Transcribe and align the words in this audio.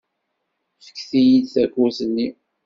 Fket-iyi-d 0.85 1.45
takurt-nni! 1.53 2.27